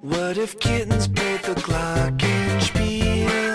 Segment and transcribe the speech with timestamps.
[0.00, 3.47] What if kittens played the glockenspiel?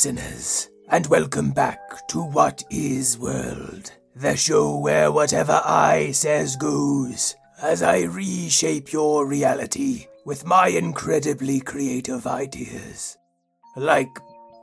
[0.00, 7.36] Listeners, and welcome back to What If World, the show where whatever I says goes,
[7.60, 13.18] as I reshape your reality with my incredibly creative ideas.
[13.76, 14.08] Like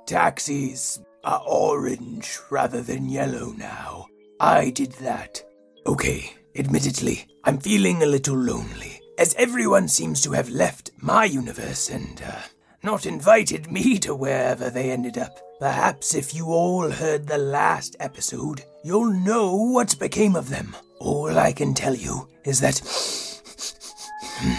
[0.07, 4.07] taxis are orange rather than yellow now.
[4.39, 5.43] I did that.
[5.85, 11.91] Okay, admittedly, I'm feeling a little lonely, as everyone seems to have left my universe
[11.91, 12.41] and, uh,
[12.87, 15.37] not invited me to wherever they ended up.
[15.59, 20.73] Perhaps if you all heard the last episode, you'll know what became of them.
[20.99, 22.79] All I can tell you is that
[24.37, 24.53] hmm,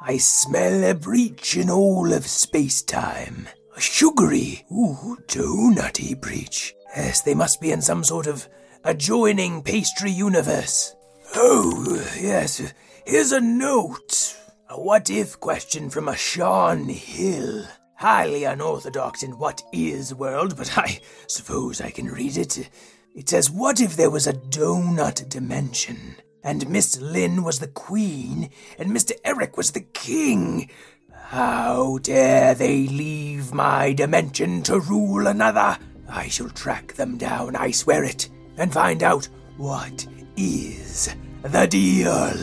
[0.00, 3.46] I smell a breach in all of space time.
[3.76, 6.74] A sugary, ooh, donutty breach.
[6.96, 8.48] Yes, they must be in some sort of
[8.84, 10.94] adjoining pastry universe.
[11.34, 12.72] Oh, yes,
[13.04, 14.34] here's a note.
[14.74, 17.64] A what if question from a Shawn Hill.
[17.94, 22.70] Highly unorthodox in What If World, but I suppose I can read it.
[23.14, 28.50] It says, What if there was a donut dimension, and Miss Lynn was the queen,
[28.76, 29.12] and Mr.
[29.24, 30.68] Eric was the king?
[31.12, 35.78] How dare they leave my dimension to rule another?
[36.08, 40.04] I shall track them down, I swear it, and find out what
[40.36, 42.34] is the deal.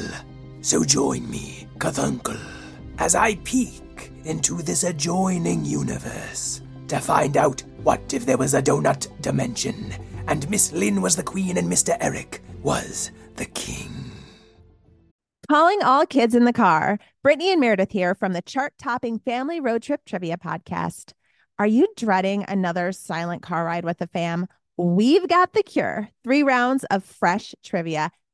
[0.61, 2.39] So join me, Cthunkle,
[2.99, 8.61] as I peek into this adjoining universe to find out what if there was a
[8.61, 9.91] donut dimension
[10.27, 11.97] and Miss Lynn was the queen and Mr.
[11.99, 14.11] Eric was the king.
[15.49, 16.99] Calling all kids in the car.
[17.23, 21.13] Brittany and Meredith here from the chart topping Family Road Trip Trivia Podcast.
[21.57, 24.45] Are you dreading another silent car ride with the fam?
[24.77, 26.09] We've got the cure.
[26.23, 28.11] Three rounds of fresh trivia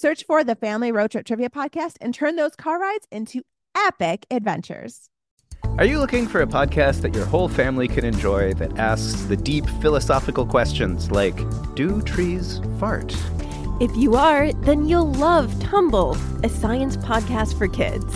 [0.00, 3.42] Search for the Family Road Trip Trivia Podcast and turn those car rides into
[3.74, 5.10] epic adventures.
[5.76, 9.36] Are you looking for a podcast that your whole family can enjoy that asks the
[9.36, 11.36] deep philosophical questions like
[11.74, 13.12] Do trees fart?
[13.80, 18.06] If you are, then you'll love Tumble, a science podcast for kids.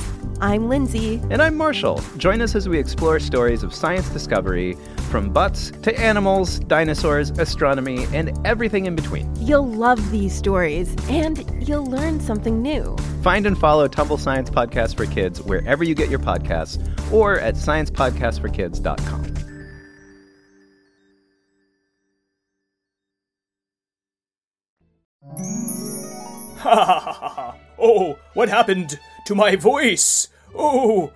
[0.41, 1.21] I'm Lindsay.
[1.31, 2.01] And I'm Marshall.
[2.17, 4.77] Join us as we explore stories of science discovery
[5.13, 9.31] from butts to animals, dinosaurs, astronomy, and everything in between.
[9.37, 12.97] You'll love these stories and you'll learn something new.
[13.23, 17.57] Find and follow Tumble Science Podcast for Kids wherever you get your podcasts or at
[17.57, 19.23] sciencepodcastforkids.com.
[26.59, 27.57] Ha ha ha ha ha!
[27.79, 30.29] Oh, what happened to my voice?
[30.55, 31.13] Oh,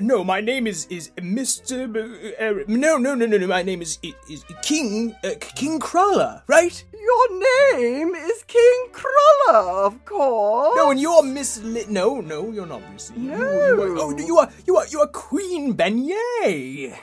[0.00, 1.22] no, my name is is uh,
[2.68, 3.46] no, no, no, no, no.
[3.46, 6.84] My name is is, is King uh, King Cruller, right?
[6.92, 7.26] Your
[7.78, 10.76] name is King Cruller, of course.
[10.76, 11.62] No, and you're Miss.
[11.62, 13.12] Li- no, no, you're not Miss.
[13.16, 16.98] You, you are, oh, you are you are you are Queen Beignet.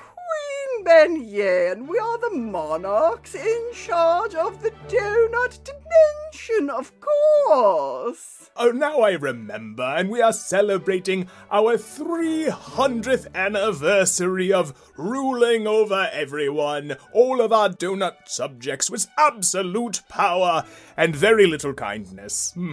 [0.87, 8.49] Beignet, and we are the monarchs in charge of the donut dimension, of course.
[8.55, 16.95] Oh, now I remember, and we are celebrating our 300th anniversary of ruling over everyone,
[17.11, 20.63] all of our donut subjects, with absolute power
[20.97, 22.53] and very little kindness.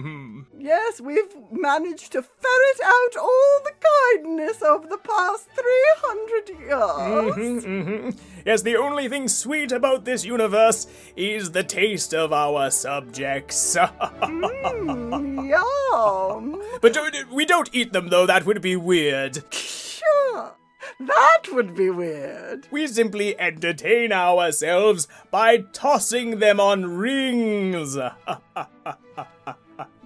[0.57, 3.73] Yes, we've managed to ferret out all the
[4.15, 7.63] kindness over the past 300 years.
[7.63, 8.09] hmm
[8.45, 13.77] Yes, the only thing sweet about this universe is the taste of our subjects.
[14.25, 16.61] Mm, yum.
[16.81, 18.25] but don't- we don't eat them, though.
[18.25, 19.43] That would be weird.
[19.53, 20.53] Sure.
[20.99, 22.67] That would be weird.
[22.71, 27.95] We simply entertain ourselves by tossing them on rings.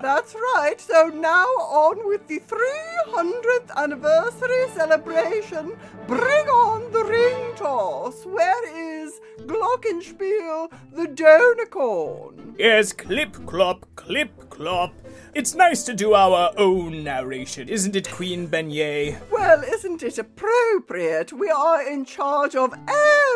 [0.02, 0.76] That's right.
[0.80, 5.78] So now on with the 300th anniversary celebration.
[6.08, 8.26] Bring on the ring toss.
[8.26, 12.56] Where is Glockenspiel the Donicorn?
[12.58, 14.94] yes, clip clop, clip clop.
[15.36, 19.20] It's nice to do our own narration, isn't it, Queen Beignet?
[19.30, 21.32] Well, isn't it appropriate?
[21.32, 22.74] We are in charge of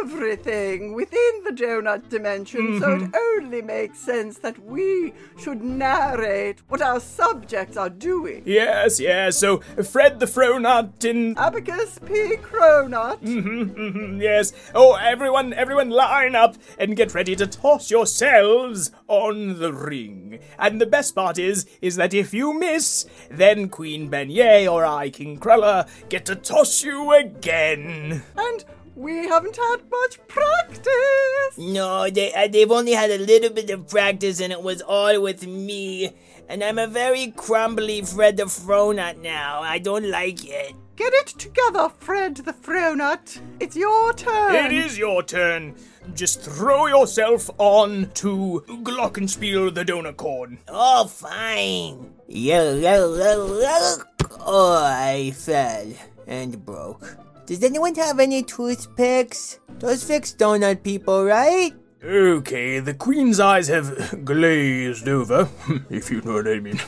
[0.01, 6.81] everything within the donut dimension, so it only makes sense that we should narrate what
[6.81, 8.41] our subjects are doing.
[8.45, 9.37] Yes, yes.
[9.37, 12.37] So Fred the Fronut in Abacus P.
[12.37, 13.19] Cronut.
[13.21, 14.51] Mhm, yes.
[14.73, 20.39] Oh, everyone, everyone line up and get ready to toss yourselves on the ring.
[20.57, 25.09] And the best part is, is that if you miss, then Queen Beignet or I,
[25.09, 28.23] King Cruller, get to toss you again.
[28.37, 28.65] And
[28.95, 31.57] we haven't had much practice.
[31.57, 35.21] No, they uh, they've only had a little bit of practice, and it was all
[35.21, 36.11] with me.
[36.47, 39.61] And I'm a very crumbly Fred the Fronut now.
[39.61, 40.73] I don't like it.
[40.95, 43.39] Get it together, Fred the Fronut.
[43.59, 44.53] It's your turn.
[44.53, 45.75] It is your turn.
[46.13, 50.59] Just throw yourself on to Glockenspiel the Donicorn.
[50.67, 52.13] Oh, fine.
[52.27, 53.95] Yo, yo, yo, yo.
[54.41, 55.93] Oh, I fell
[56.27, 57.17] and broke.
[57.47, 59.59] Does anyone have any toothpicks?
[59.79, 61.73] Those fix donut people, right?
[62.03, 65.49] Okay, the Queen's eyes have glazed over,
[65.89, 66.79] if you know what I mean.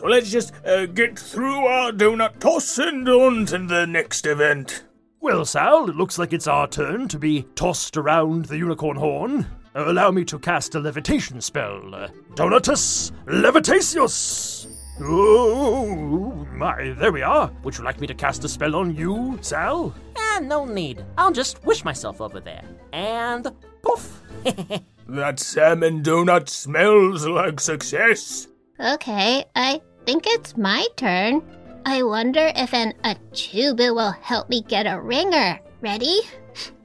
[0.00, 4.84] So let's just uh, get through our donut toss and on to the next event.
[5.20, 9.46] Well, Sal, it looks like it's our turn to be tossed around the unicorn horn.
[9.76, 11.94] Uh, allow me to cast a levitation spell.
[11.94, 14.68] Uh, Donatus Levitatius!
[15.02, 17.52] Oh, my, there we are.
[17.62, 19.94] Would you like me to cast a spell on you, Sal?
[20.16, 21.04] Ah, no need.
[21.18, 22.64] I'll just wish myself over there.
[22.94, 23.46] And
[23.82, 24.22] poof.
[25.08, 28.46] That salmon donut smells like success.
[28.78, 31.42] Okay, I think it's my turn.
[31.86, 35.60] I wonder if an Achubu will help me get a ringer.
[35.80, 36.20] Ready?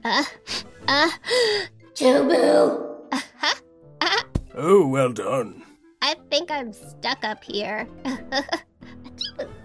[0.04, 0.24] Uh,
[0.88, 1.10] uh,
[1.94, 2.96] Chubu.
[3.12, 3.54] Uh-huh.
[4.00, 4.22] Uh,
[4.54, 5.62] Oh, well done.
[6.00, 7.86] I think I'm stuck up here.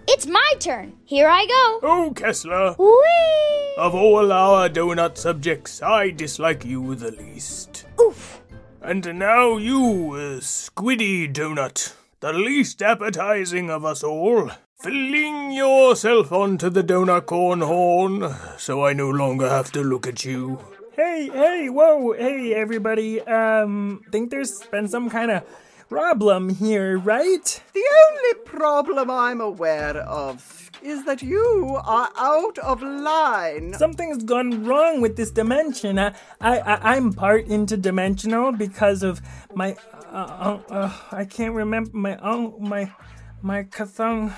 [0.08, 0.94] It's my turn.
[1.04, 1.88] Here I go.
[1.88, 3.74] Oh, Kesler, Whee!
[3.78, 7.86] of all our donut subjects, I dislike you the least.
[8.00, 8.42] Oof.
[8.82, 14.48] And now you, uh, Squiddy Donut, the least appetizing of us all.
[14.80, 20.24] Fling yourself onto the donut corn horn, so I no longer have to look at
[20.24, 20.60] you.
[20.94, 23.20] Hey, hey, whoa, hey, everybody.
[23.22, 25.42] Um, think there's been some kind of
[25.88, 27.62] problem here, right?
[27.74, 33.74] The only problem I'm aware of is that you are out of line.
[33.74, 35.98] Something's gone wrong with this dimension.
[35.98, 39.20] I, I, I'm part interdimensional because of
[39.54, 39.76] my.
[40.12, 42.92] Uh, uh, uh, I can't remember my oh my
[43.42, 44.32] my kathung.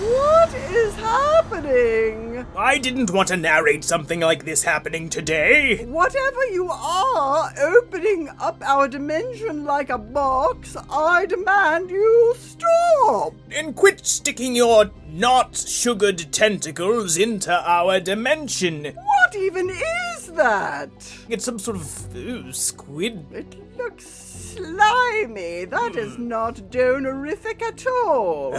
[0.00, 2.46] What is happening?
[2.56, 5.84] I didn't want to narrate something like this happening today.
[5.84, 13.34] Whatever you are, opening up our dimension like a box, I demand you stop.
[13.50, 18.84] And quit sticking your not sugared tentacles into our dimension.
[18.84, 20.90] What even is that?
[21.28, 23.24] It's some sort of ooh, squid.
[23.32, 25.64] It looks slimy.
[25.64, 26.28] That is hmm.
[26.28, 28.58] not donorific at all.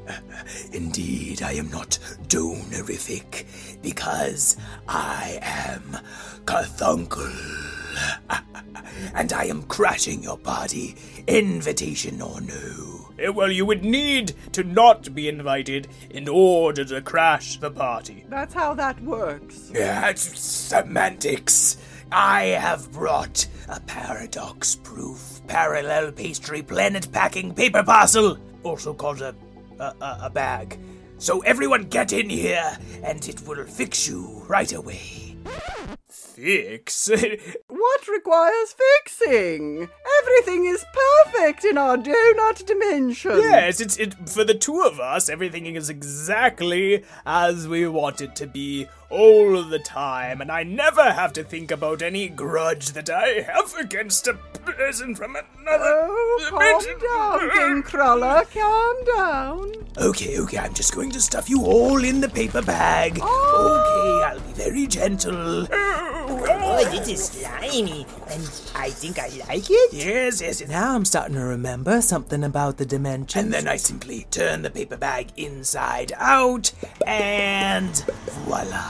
[0.72, 1.98] Indeed, I am not
[2.28, 3.46] donorific
[3.82, 4.56] because
[4.88, 5.98] I am
[6.44, 7.34] Cthunkle.
[9.14, 10.96] and I am crashing your party,
[11.26, 13.10] invitation or no.
[13.18, 18.24] Eh, Well, you would need to not be invited in order to crash the party.
[18.28, 19.70] That's how that works.
[19.74, 21.76] Yeah, it's semantics.
[22.10, 29.34] I have brought a paradox proof parallel pastry planet packing paper parcel, also called a,
[29.78, 30.78] a, a, a bag.
[31.18, 35.36] So everyone get in here and it will fix you right away.
[36.08, 37.10] Fix?
[37.88, 39.88] What requires fixing?
[40.22, 40.84] Everything is
[41.24, 43.38] perfect in our donut dimension.
[43.38, 45.30] Yes, it's it for the two of us.
[45.30, 51.12] Everything is exactly as we want it to be all the time, and I never
[51.12, 56.46] have to think about any grudge that I have against a person from another Oh,
[56.50, 57.00] dimension.
[57.08, 58.44] calm down, King Cruller.
[58.52, 59.72] Calm down.
[59.96, 63.18] Okay, okay, I'm just going to stuff you all in the paper bag.
[63.22, 63.80] Oh.
[63.80, 65.66] Okay, I'll be very gentle.
[65.72, 66.07] Oh.
[66.70, 68.42] Oh, this is slimy, and
[68.74, 69.92] I think I like it.
[69.92, 70.68] Yes, yes, yes.
[70.68, 73.46] Now I'm starting to remember something about the dimension.
[73.46, 76.72] And then I simply turn the paper bag inside out,
[77.06, 77.96] and
[78.44, 78.82] voila.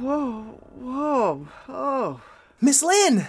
[0.00, 0.42] Whoa,
[0.74, 2.20] whoa, oh.
[2.60, 3.28] Miss Lynn!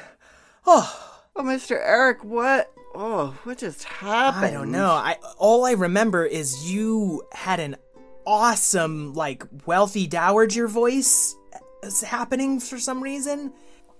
[0.65, 1.05] Oh,
[1.37, 1.71] Oh, Mr.
[1.71, 2.71] Eric, what?
[2.93, 4.45] Oh, what just happened?
[4.45, 4.91] I don't know.
[4.91, 7.75] I all I remember is you had an
[8.25, 11.35] awesome, like, wealthy dowager voice
[11.85, 13.53] is happening for some reason.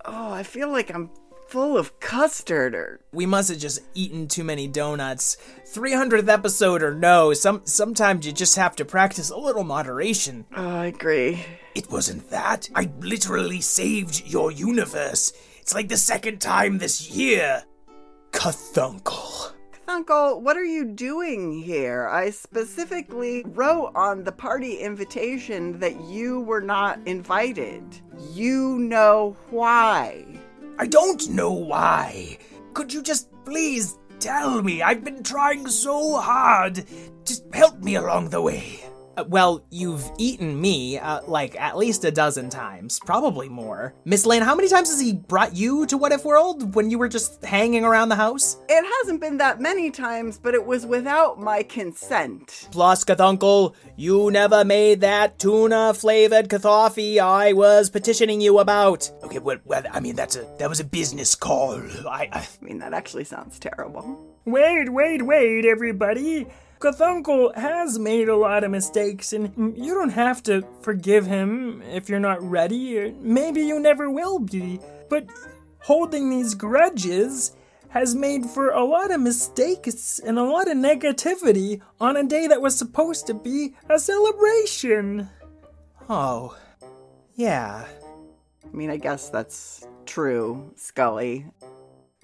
[0.04, 1.10] Oh, I feel like I'm
[1.48, 3.00] full of custard or.
[3.12, 5.36] We must have just eaten too many donuts.
[5.72, 10.46] 300th episode or no, some sometimes you just have to practice a little moderation.
[10.54, 11.44] Oh, I agree.
[11.74, 12.68] It wasn't that.
[12.74, 15.32] I literally saved your universe.
[15.60, 17.64] It's like the second time this year.
[18.32, 19.52] Cthunkle.
[19.88, 22.08] Uncle, what are you doing here?
[22.08, 27.82] I specifically wrote on the party invitation that you were not invited.
[28.32, 30.24] You know why.
[30.78, 32.36] I don't know why.
[32.74, 34.82] Could you just please tell me?
[34.82, 36.84] I've been trying so hard.
[37.24, 38.80] Just help me along the way.
[39.16, 43.00] Uh, well, you've eaten me, uh, like, at least a dozen times.
[43.04, 43.94] Probably more.
[44.04, 46.98] Miss Lane, how many times has he brought you to What If World when you
[46.98, 48.56] were just hanging around the house?
[48.68, 52.68] It hasn't been that many times, but it was without my consent.
[52.70, 59.10] Plus, Cthunkle, you never made that tuna flavored coffee I was petitioning you about.
[59.22, 61.80] Okay, well, well, I mean that's a that was a business call.
[62.08, 64.34] I, I I mean, that actually sounds terrible.
[64.44, 66.46] Wait, wait, wait, everybody.
[66.80, 72.08] Cthunkle has made a lot of mistakes, and you don't have to forgive him if
[72.08, 74.78] you're not ready, or maybe you never will be.
[75.08, 75.26] But
[75.80, 77.52] holding these grudges
[77.88, 82.46] has made for a lot of mistakes and a lot of negativity on a day
[82.46, 85.30] that was supposed to be a celebration.
[86.10, 86.56] Oh,
[87.34, 87.86] yeah.
[88.64, 91.46] I mean, I guess that's true, Scully.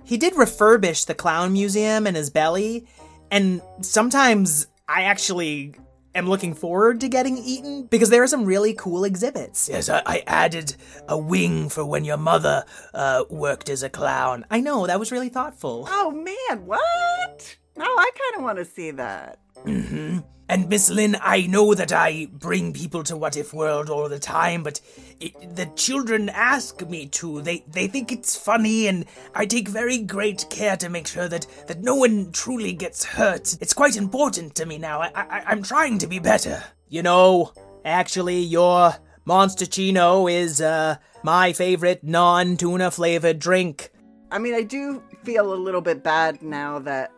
[0.04, 2.86] He did refurbish the clown museum in his belly,
[3.32, 5.74] and sometimes I actually
[6.14, 9.68] am looking forward to getting eaten because there are some really cool exhibits.
[9.68, 10.76] yes, I, I added
[11.08, 14.44] a wing for when your mother uh, worked as a clown.
[14.50, 15.88] I know, that was really thoughtful.
[15.88, 17.56] Oh man, what?
[17.76, 19.38] No, I kind of want to see that.
[19.64, 24.08] Hmm And Miss Lynn, I know that I bring people to What If World all
[24.08, 24.80] the time, but
[25.18, 27.40] it, the children ask me to.
[27.40, 31.46] They they think it's funny, and I take very great care to make sure that
[31.68, 33.56] that no one truly gets hurt.
[33.62, 35.00] It's quite important to me now.
[35.00, 36.62] I, I I'm trying to be better.
[36.88, 37.52] You know,
[37.84, 38.94] actually, your
[39.26, 43.90] Monstercino is uh my favorite non-tuna flavored drink.
[44.30, 47.12] I mean, I do feel a little bit bad now that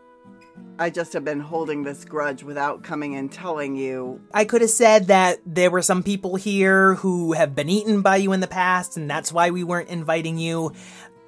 [0.78, 4.20] I just have been holding this grudge without coming and telling you.
[4.32, 8.16] I could have said that there were some people here who have been eaten by
[8.16, 10.72] you in the past, and that's why we weren't inviting you.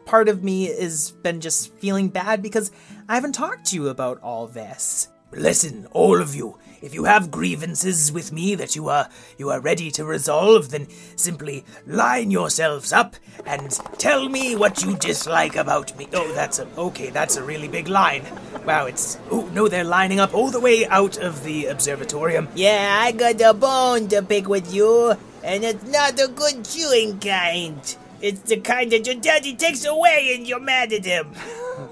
[0.05, 2.71] Part of me has been just feeling bad because
[3.09, 5.09] I haven't talked to you about all this.
[5.33, 9.61] Listen, all of you, if you have grievances with me that you are you are
[9.61, 15.97] ready to resolve, then simply line yourselves up and tell me what you dislike about
[15.99, 16.07] me.
[16.13, 18.25] Oh, that's a okay, that's a really big line.
[18.65, 22.49] Wow, it's oh no, they're lining up all the way out of the observatorium.
[22.55, 27.19] Yeah, I got a bone to pick with you, and it's not a good chewing
[27.19, 27.97] kind.
[28.21, 31.33] It's the kind that your daddy takes away and you're mad at him.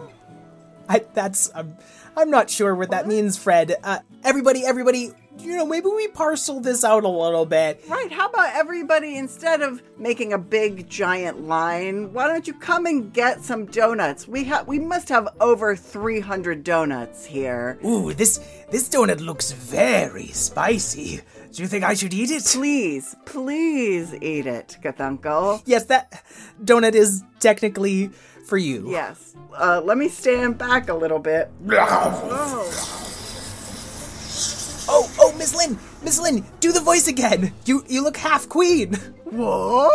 [0.89, 1.77] I that's I'm,
[2.17, 3.75] I'm not sure what that means, Fred.
[3.83, 7.83] Uh, everybody, everybody, you know, maybe we parcel this out a little bit.
[7.89, 12.87] Right, how about everybody, instead of making a big giant line, why don't you come
[12.87, 14.29] and get some donuts?
[14.29, 17.79] We have we must have over 300 donuts here.
[17.85, 18.39] Ooh, this
[18.71, 21.21] this donut looks very spicy.
[21.53, 22.45] Do you think I should eat it?
[22.45, 25.63] Please, please eat it, Cthunkle.
[25.67, 26.25] Yes, that
[26.63, 28.11] donut is technically
[28.45, 28.91] for you.
[28.91, 29.35] Yes.
[29.57, 31.51] Uh, let me stand back a little bit.
[31.71, 32.91] Oh.
[34.87, 37.53] Oh, oh, Miss Lynn, Miss Lynn, do the voice again.
[37.65, 38.95] You you look half queen.
[39.25, 39.91] What?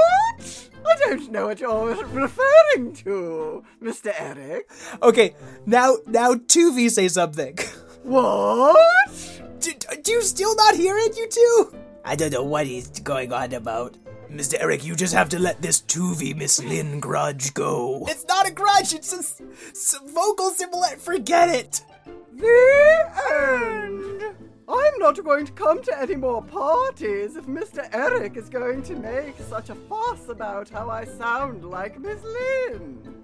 [0.86, 4.12] I don't know what you're referring to, Mr.
[4.18, 4.70] Eric.
[5.02, 7.58] Okay, now now Tuvi say something.
[8.04, 9.42] What?
[9.60, 11.76] Do, do you still not hear it, you two?
[12.04, 13.96] I don't know what he's going on about.
[14.32, 14.56] Mr.
[14.60, 18.06] Eric, you just have to let this Tuvi Miss Lynn grudge go.
[18.08, 20.84] It's not a grudge, it's a s- s- vocal symbol.
[21.00, 21.82] Forget it.
[22.34, 24.36] The end.
[24.68, 27.90] I'm not going to come to any more parties if Mr.
[27.92, 33.16] Eric is going to make such a fuss about how I sound like Miss Lynn.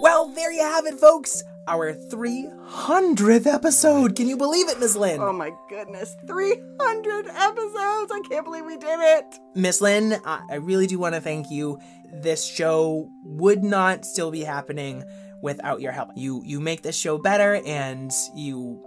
[0.00, 1.42] Well, there you have it, folks.
[1.68, 4.14] Our 300th episode.
[4.14, 5.20] Can you believe it, Miss Lynn?
[5.20, 8.12] Oh my goodness, 300 episodes!
[8.12, 9.40] I can't believe we did it!
[9.56, 11.80] Miss Lynn, I, I really do want to thank you.
[12.12, 15.04] This show would not still be happening
[15.42, 16.10] without your help.
[16.16, 18.82] You you make this show better, and you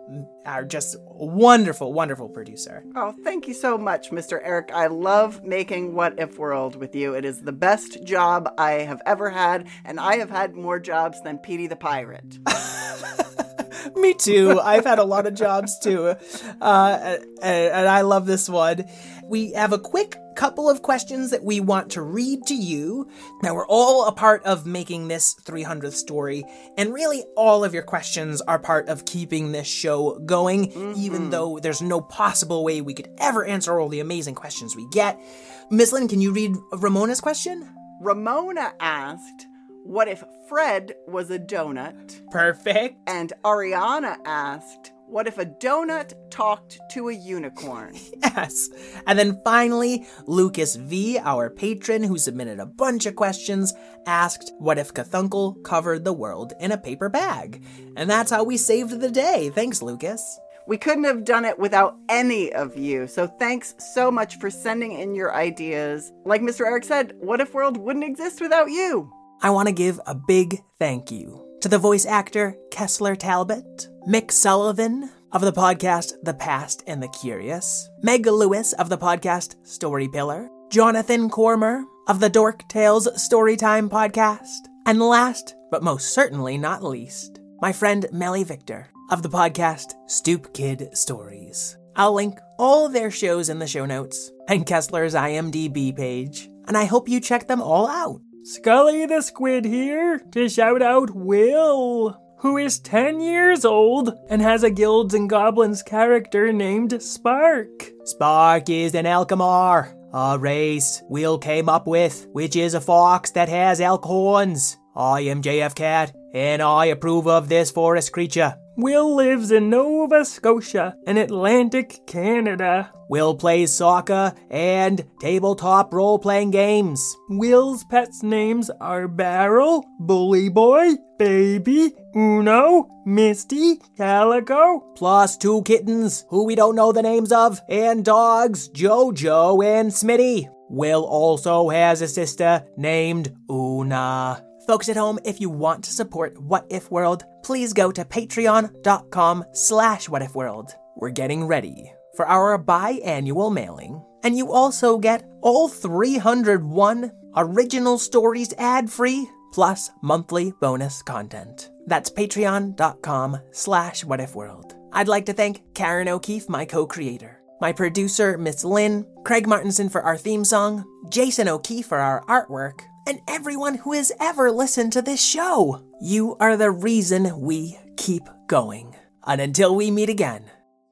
[0.46, 2.84] are just a wonderful, wonderful producer.
[2.96, 4.40] Oh, thank you so much, Mr.
[4.44, 4.72] Eric.
[4.74, 7.14] I love making What If World with you.
[7.14, 11.22] It is the best job I have ever had, and I have had more jobs
[11.22, 12.40] than Petey the Pirate.
[13.96, 14.60] Me too.
[14.60, 16.16] I've had a lot of jobs too,
[16.62, 18.86] uh, and, and I love this one.
[19.30, 23.08] We have a quick couple of questions that we want to read to you.
[23.44, 26.44] Now, we're all a part of making this 300th story,
[26.80, 30.94] and really all of your questions are part of keeping this show going, mm-hmm.
[31.00, 34.90] even though there's no possible way we could ever answer all the amazing questions we
[34.90, 35.22] get.
[35.70, 37.70] Miss Lynn, can you read Ramona's question?
[38.02, 39.46] Ramona asked,
[39.84, 42.32] What if Fred was a donut?
[42.32, 42.98] Perfect.
[43.06, 47.96] And Ariana asked, What if a donut talked to a unicorn?
[48.22, 48.70] Yes.
[49.08, 53.74] And then finally, Lucas V, our patron who submitted a bunch of questions,
[54.06, 57.64] asked, What if Cthunkle covered the world in a paper bag?
[57.98, 59.50] And that's how we saved the day.
[59.50, 60.40] Thanks, Lucas.
[60.68, 63.08] We couldn't have done it without any of you.
[63.08, 66.14] So thanks so much for sending in your ideas.
[66.24, 66.66] Like Mr.
[66.66, 69.12] Eric said, What if World wouldn't exist without you?
[69.42, 74.32] I want to give a big thank you to the voice actor Kesler Talbot, Mick
[74.32, 80.48] Sullivan of the podcast The Past and the Curious, Meg Lewis of the podcast Storypillar,
[80.72, 87.74] Jonathan Cormer of the Dorktales Storytime podcast, and last but most certainly not least, my
[87.74, 91.78] friend Melly Victor of the podcast Stoopkid Stories.
[91.96, 96.86] I'll link all their shows in the show notes and Kesler's IMDb page, and I
[96.86, 98.22] hope you check them all out.
[98.50, 104.64] Scully the Squid here to shout out Will, who is 10 years old and has
[104.64, 107.92] a Guilds and Goblins character named Spark.
[108.06, 113.50] Spark is an Elkamar, a race Will came up with, which is a fox that
[113.50, 114.78] has elk horns.
[114.96, 118.56] I am JF Cat, and I approve of this forest creature.
[118.82, 122.90] Will lives in Nova Scotia in Atlantic Canada.
[123.10, 127.18] Will plays soccer and tabletop role playing games.
[127.28, 134.80] Will's pets' names are Barrel, Bully Boy, Baby, Uno, Misty, Calico.
[134.96, 140.48] Plus two kittens who we don't know the names of, and dogs Jojo and Smitty.
[140.70, 144.42] Will also has a sister named Una.
[144.70, 149.44] Folks at home, if you want to support What If World, please go to patreon.com
[149.52, 150.76] slash whatifworld.
[150.96, 158.54] We're getting ready for our biannual mailing, and you also get all 301 original stories
[158.60, 161.72] ad-free, plus monthly bonus content.
[161.88, 164.76] That's patreon.com slash whatifworld.
[164.94, 170.04] I'd like to thank Karen O'Keeffe, my co-creator, my producer, Miss Lynn, Craig Martinson for
[170.04, 175.02] our theme song, Jason O'Keefe for our artwork, and everyone who has ever listened to
[175.02, 175.84] this show.
[176.02, 178.96] You are the reason we keep going.
[179.26, 180.50] And until we meet again,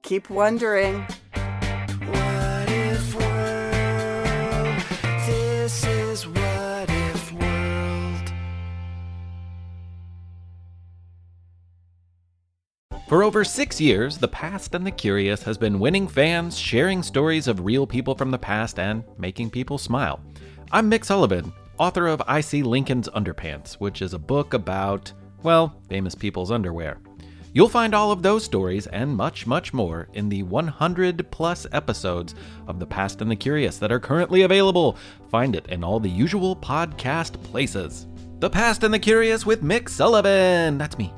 [0.07, 1.01] Keep wondering.
[1.01, 4.81] What if world?
[5.25, 8.31] This is what if world.
[13.09, 17.49] For over six years, The Past and the Curious has been winning fans, sharing stories
[17.49, 20.21] of real people from the past, and making people smile.
[20.71, 25.11] I'm Mick Sullivan, author of I See Lincoln's Underpants, which is a book about,
[25.43, 26.97] well, famous people's underwear.
[27.53, 32.35] You'll find all of those stories and much, much more in the 100 plus episodes
[32.67, 34.97] of The Past and the Curious that are currently available.
[35.29, 38.05] Find it in all the usual podcast places.
[38.39, 40.77] The Past and the Curious with Mick Sullivan.
[40.77, 41.11] That's me.